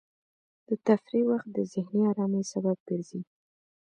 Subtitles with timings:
[0.67, 3.21] د تفریح وخت د ذهني ارامۍ سبب ګرځي.